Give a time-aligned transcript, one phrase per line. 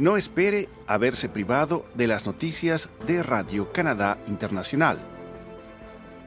[0.00, 4.98] no espere haberse privado de las noticias de Radio Canadá Internacional.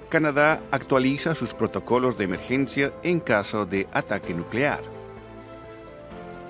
[0.09, 4.79] Canadá actualiza sus protocolos de emergencia en caso de ataque nuclear.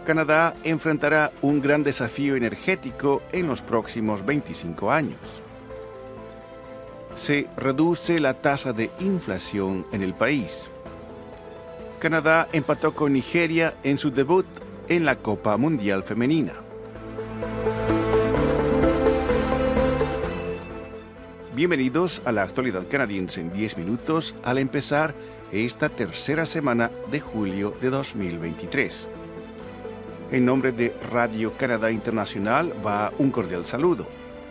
[0.06, 5.16] Canadá enfrentará un gran desafío energético en los próximos 25 años.
[7.16, 10.70] Se reduce la tasa de inflación en el país.
[12.00, 14.46] Canadá empató con Nigeria en su debut
[14.90, 16.52] en la Copa Mundial Femenina.
[21.56, 25.14] Bienvenidos a la actualidad canadiense en 10 minutos al empezar
[25.52, 29.08] esta tercera semana de julio de 2023.
[30.32, 34.08] En nombre de Radio Canadá Internacional va un cordial saludo.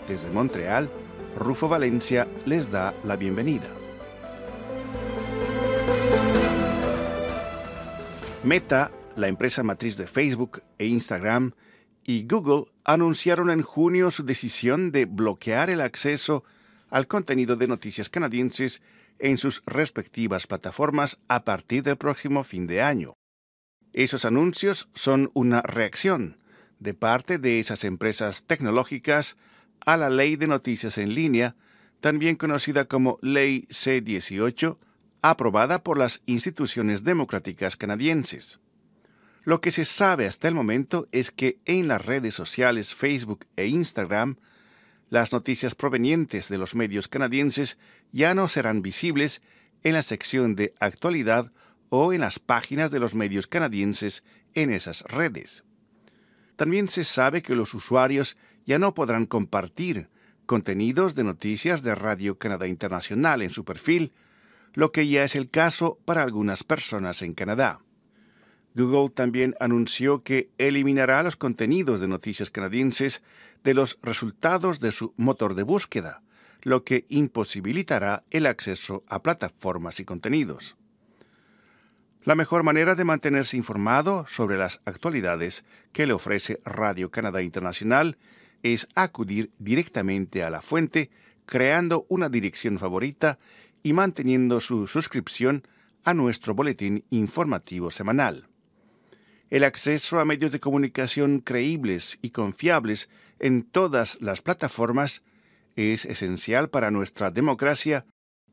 [0.07, 0.89] Desde Montreal,
[1.37, 3.67] Rufo Valencia les da la bienvenida.
[8.45, 11.51] Meta, la empresa matriz de Facebook e Instagram,
[12.05, 16.45] y Google anunciaron en junio su decisión de bloquear el acceso
[16.93, 18.83] al contenido de noticias canadienses
[19.19, 23.15] en sus respectivas plataformas a partir del próximo fin de año.
[23.95, 26.37] Esos anuncios son una reacción
[26.79, 29.39] de parte de esas empresas tecnológicas
[29.81, 31.57] a la Ley de Noticias en Línea,
[32.01, 34.77] también conocida como Ley C-18,
[35.23, 38.61] aprobada por las instituciones democráticas canadienses.
[39.45, 43.67] Lo que se sabe hasta el momento es que en las redes sociales Facebook e
[43.67, 44.37] Instagram,
[45.13, 47.77] las noticias provenientes de los medios canadienses
[48.13, 49.43] ya no serán visibles
[49.83, 51.53] en la sección de actualidad
[51.91, 54.25] o en las páginas de los medios canadienses
[54.55, 55.65] en esas redes.
[56.57, 60.09] También se sabe que los usuarios ya no podrán compartir
[60.47, 64.15] contenidos de noticias de Radio Canadá Internacional en su perfil,
[64.73, 67.81] lo que ya es el caso para algunas personas en Canadá.
[68.75, 73.23] Google también anunció que eliminará los contenidos de noticias canadienses
[73.65, 76.23] de los resultados de su motor de búsqueda,
[76.63, 80.77] lo que imposibilitará el acceso a plataformas y contenidos.
[82.25, 88.17] La mejor manera de mantenerse informado sobre las actualidades que le ofrece Radio Canadá Internacional
[88.63, 91.11] es acudir directamente a la fuente,
[91.47, 93.41] creando una dirección favorita
[93.83, 95.67] y manteniendo su suscripción
[96.05, 98.49] a nuestro boletín informativo semanal.
[99.53, 105.23] El acceso a medios de comunicación creíbles y confiables en todas las plataformas
[105.77, 108.07] es esencial para nuestra democracia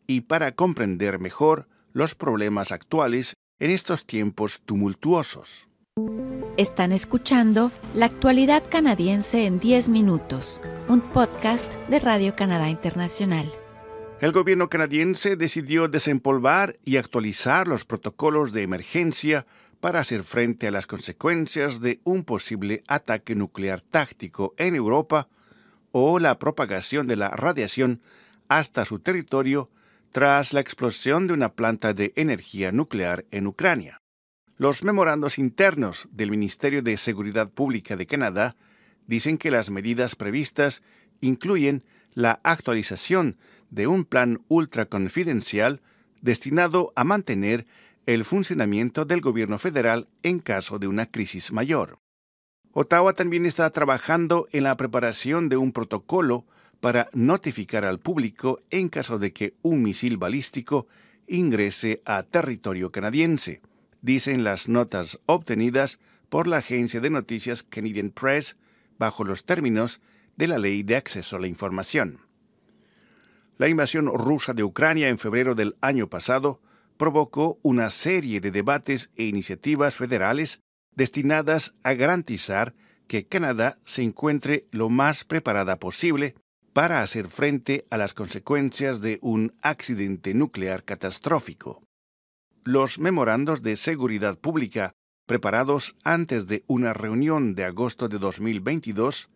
[0.07, 5.69] y para comprender mejor los problemas actuales en estos tiempos tumultuosos.
[6.57, 13.49] Están escuchando La actualidad canadiense en 10 minutos, un podcast de Radio Canadá Internacional.
[14.19, 19.45] El gobierno canadiense decidió desempolvar y actualizar los protocolos de emergencia
[19.79, 25.29] para hacer frente a las consecuencias de un posible ataque nuclear táctico en Europa
[25.91, 28.01] o la propagación de la radiación
[28.47, 29.69] hasta su territorio
[30.11, 34.01] tras la explosión de una planta de energía nuclear en Ucrania.
[34.57, 38.57] Los memorandos internos del Ministerio de Seguridad Pública de Canadá
[39.07, 40.81] dicen que las medidas previstas
[41.21, 43.37] incluyen la actualización
[43.69, 45.81] de un plan ultraconfidencial
[46.21, 47.65] destinado a mantener
[48.13, 51.99] el funcionamiento del gobierno federal en caso de una crisis mayor.
[52.71, 56.47] Ottawa también está trabajando en la preparación de un protocolo
[56.79, 60.87] para notificar al público en caso de que un misil balístico
[61.27, 63.61] ingrese a territorio canadiense,
[64.01, 65.99] dicen las notas obtenidas
[66.29, 68.57] por la agencia de noticias Canadian Press
[68.97, 70.01] bajo los términos
[70.35, 72.21] de la Ley de Acceso a la Información.
[73.59, 76.59] La invasión rusa de Ucrania en febrero del año pasado
[76.99, 80.59] provocó una serie de debates e iniciativas federales
[80.93, 82.75] destinadas a garantizar
[83.07, 86.35] que Canadá se encuentre lo más preparada posible
[86.73, 91.81] para hacer frente a las consecuencias de un accidente nuclear catastrófico.
[92.65, 94.91] Los memorandos de seguridad pública
[95.25, 99.29] preparados antes de una reunión de agosto de 2022,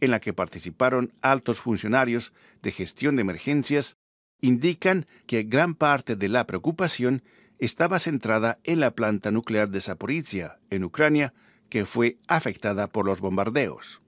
[0.00, 3.94] en la que participaron altos funcionarios de gestión de emergencias,
[4.40, 7.22] indican que gran parte de la preocupación
[7.58, 11.32] estaba centrada en la planta nuclear de Zaporizhia, en Ucrania,
[11.68, 14.00] que fue afectada por los bombardeos.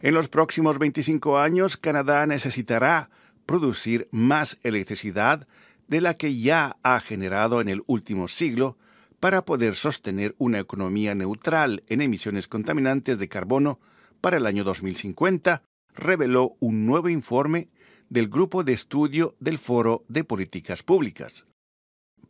[0.00, 3.10] En los próximos 25 años, Canadá necesitará
[3.46, 5.48] producir más electricidad
[5.88, 8.76] de la que ya ha generado en el último siglo
[9.20, 13.80] para poder sostener una economía neutral en emisiones contaminantes de carbono
[14.20, 15.62] para el año 2050,
[15.94, 17.68] reveló un nuevo informe
[18.08, 21.44] del Grupo de Estudio del Foro de Políticas Públicas.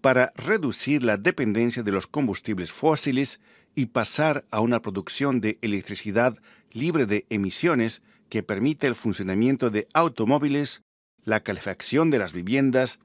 [0.00, 3.40] para reducir la dependencia de los combustibles fósiles
[3.74, 6.38] y pasar a una producción de electricidad
[6.70, 10.82] libre de emisiones que permite el funcionamiento de automóviles,
[11.24, 13.00] la calefacción de las viviendas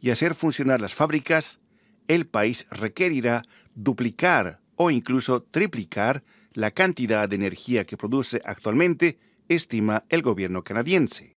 [0.00, 1.60] y hacer funcionar las fábricas,
[2.08, 3.44] el país requerirá
[3.76, 9.18] duplicar o incluso triplicar la cantidad de energía que produce actualmente,
[9.48, 11.34] estima el gobierno canadiense.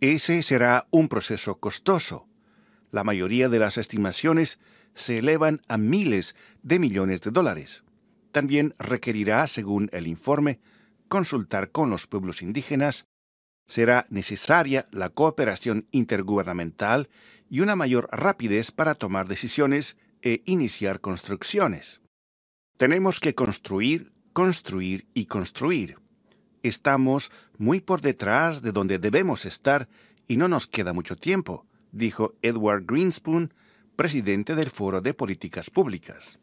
[0.00, 2.28] Ese será un proceso costoso.
[2.90, 4.58] La mayoría de las estimaciones
[4.94, 7.84] se elevan a miles de millones de dólares.
[8.32, 10.60] También requerirá, según el informe,
[11.08, 13.06] consultar con los pueblos indígenas,
[13.66, 17.08] será necesaria la cooperación intergubernamental
[17.50, 22.00] y una mayor rapidez para tomar decisiones e iniciar construcciones.
[22.76, 25.96] Tenemos que construir, construir y construir.
[26.62, 29.88] Estamos muy por detrás de donde debemos estar
[30.28, 33.52] y no nos queda mucho tiempo, dijo Edward Greenspoon,
[33.96, 36.38] presidente del Foro de Políticas Públicas.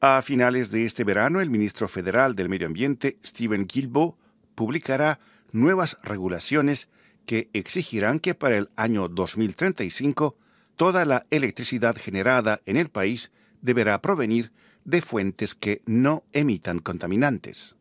[0.00, 4.16] A finales de este verano, el ministro federal del Medio Ambiente, Stephen Guilbeault,
[4.56, 5.20] publicará
[5.52, 6.88] nuevas regulaciones
[7.26, 10.36] que exigirán que para el año 2035
[10.74, 13.30] toda la electricidad generada en el país
[13.62, 14.50] deberá provenir
[14.84, 17.76] de fuentes que no emitan contaminantes.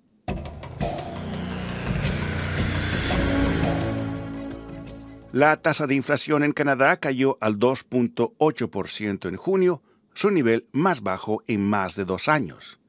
[5.34, 9.82] La tasa de inflación en Canadá cayó al 2.8% en junio,
[10.14, 12.80] su nivel más bajo en más de dos años.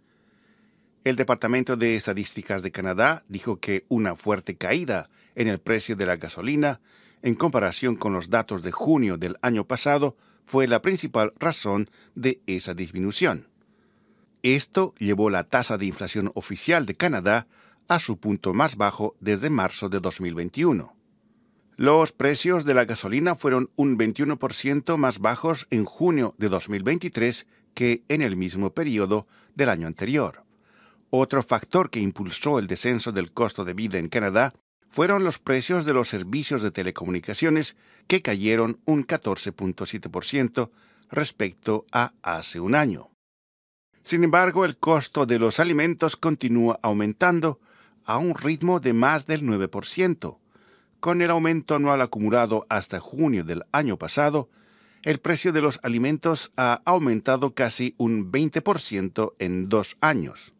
[1.04, 6.04] El Departamento de Estadísticas de Canadá dijo que una fuerte caída en el precio de
[6.04, 6.80] la gasolina,
[7.22, 12.42] en comparación con los datos de junio del año pasado, fue la principal razón de
[12.46, 13.48] esa disminución.
[14.44, 17.46] Esto llevó la tasa de inflación oficial de Canadá
[17.88, 20.94] a su punto más bajo desde marzo de 2021.
[21.76, 28.04] Los precios de la gasolina fueron un 21% más bajos en junio de 2023 que
[28.08, 30.44] en el mismo periodo del año anterior.
[31.08, 34.52] Otro factor que impulsó el descenso del costo de vida en Canadá
[34.90, 40.68] fueron los precios de los servicios de telecomunicaciones que cayeron un 14.7%
[41.10, 43.13] respecto a hace un año.
[44.04, 47.58] Sin embargo, el costo de los alimentos continúa aumentando
[48.04, 50.36] a un ritmo de más del 9%,
[51.00, 54.50] con el aumento anual acumulado hasta junio del año pasado,
[55.02, 60.53] el precio de los alimentos ha aumentado casi un 20% en dos años.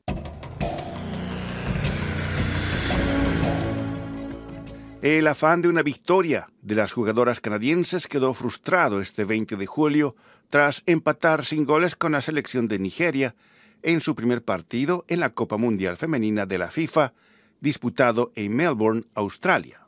[5.05, 10.17] El afán de una victoria de las jugadoras canadienses quedó frustrado este 20 de julio
[10.49, 13.35] tras empatar sin goles con la selección de Nigeria
[13.83, 17.13] en su primer partido en la Copa Mundial Femenina de la FIFA,
[17.61, 19.87] disputado en Melbourne, Australia.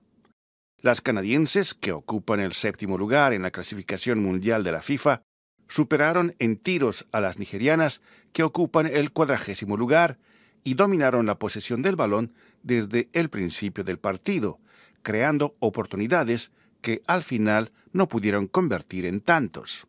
[0.83, 5.23] Las canadienses, que ocupan el séptimo lugar en la clasificación mundial de la FIFA,
[5.67, 8.03] superaron en tiros a las nigerianas,
[8.35, 10.19] que ocupan el cuadragésimo lugar,
[10.63, 14.59] y dominaron la posesión del balón desde el principio del partido,
[15.06, 16.50] creando oportunidades
[16.81, 19.87] que al final no pudieron convertir en tantos.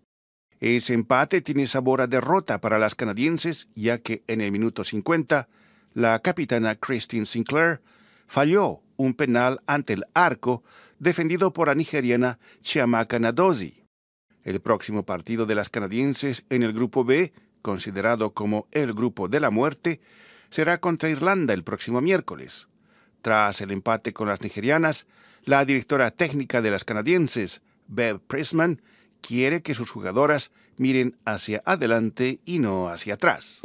[0.59, 5.47] Ese empate tiene sabor a derrota para las canadienses, ya que en el minuto 50,
[5.95, 7.81] la capitana Christine Sinclair
[8.27, 10.63] falló un penal ante el arco
[10.99, 13.85] defendido por la nigeriana Chiamaka Nadozi.
[14.43, 17.33] El próximo partido de las canadienses en el Grupo B,
[17.63, 19.99] considerado como el Grupo de la Muerte,
[20.51, 22.67] será contra Irlanda el próximo miércoles.
[23.21, 25.07] Tras el empate con las nigerianas,
[25.43, 28.81] la directora técnica de las canadienses, Bev Pressman,
[29.21, 33.61] quiere que sus jugadoras miren hacia adelante y no hacia atrás.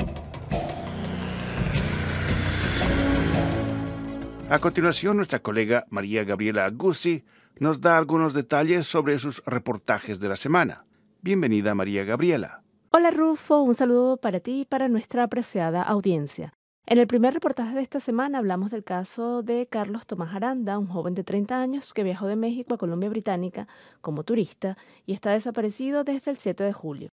[4.49, 7.25] A continuación, nuestra colega María Gabriela Guzzi
[7.59, 10.85] nos da algunos detalles sobre sus reportajes de la semana.
[11.23, 12.62] Bienvenida, María Gabriela.
[12.90, 13.62] Hola, Rufo.
[13.62, 16.52] Un saludo para ti y para nuestra apreciada audiencia.
[16.84, 20.88] En el primer reportaje de esta semana hablamos del caso de Carlos Tomás Aranda, un
[20.88, 23.68] joven de 30 años que viajó de México a Colombia Británica
[24.00, 27.08] como turista y está desaparecido desde el 7 de julio.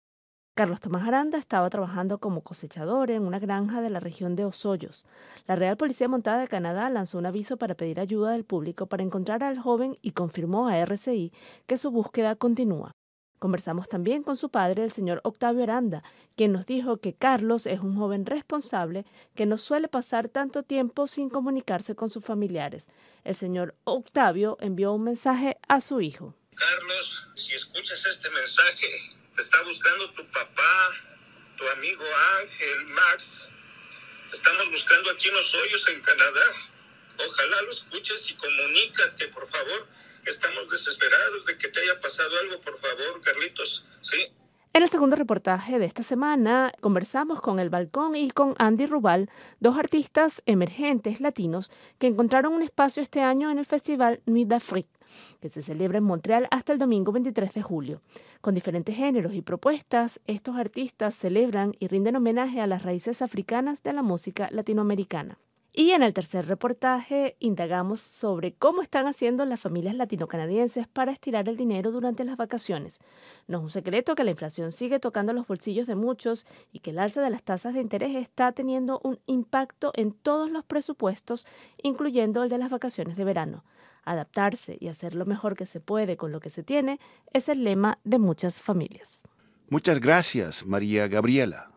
[0.55, 5.05] Carlos Tomás Aranda estaba trabajando como cosechador en una granja de la región de Osoyos.
[5.47, 9.03] La Real Policía Montada de Canadá lanzó un aviso para pedir ayuda del público para
[9.03, 11.33] encontrar al joven y confirmó a RCI
[11.67, 12.93] que su búsqueda continúa.
[13.39, 16.03] Conversamos también con su padre, el señor Octavio Aranda,
[16.35, 21.07] quien nos dijo que Carlos es un joven responsable que no suele pasar tanto tiempo
[21.07, 22.87] sin comunicarse con sus familiares.
[23.23, 26.33] El señor Octavio envió un mensaje a su hijo.
[26.55, 28.87] Carlos, si escuchas este mensaje,
[29.35, 30.91] te está buscando tu papá,
[31.57, 32.03] tu amigo
[32.41, 33.47] Ángel, Max.
[34.33, 36.45] Estamos buscando aquí en los hoyos en Canadá.
[37.27, 39.87] Ojalá lo escuches y comunícate, por favor.
[40.27, 43.87] Estamos desesperados de que te haya pasado algo, por favor, Carlitos.
[44.01, 44.17] ¿Sí?
[44.73, 49.29] En el segundo reportaje de esta semana conversamos con El Balcón y con Andy Rubal,
[49.59, 54.91] dos artistas emergentes latinos que encontraron un espacio este año en el festival Nuit d'Afrique,
[55.41, 58.01] que se celebra en Montreal hasta el domingo 23 de julio.
[58.41, 63.81] Con diferentes géneros y propuestas, estos artistas celebran y rinden homenaje a las raíces africanas
[63.81, 65.39] de la música latinoamericana.
[65.79, 71.47] Y en el tercer reportaje indagamos sobre cómo están haciendo las familias latinocanadienses para estirar
[71.47, 72.99] el dinero durante las vacaciones.
[73.47, 76.89] No es un secreto que la inflación sigue tocando los bolsillos de muchos y que
[76.89, 81.45] el alza de las tasas de interés está teniendo un impacto en todos los presupuestos,
[81.83, 83.63] incluyendo el de las vacaciones de verano.
[84.03, 86.99] Adaptarse y hacer lo mejor que se puede con lo que se tiene
[87.33, 89.21] es el lema de muchas familias.
[89.69, 91.76] Muchas gracias, María Gabriela.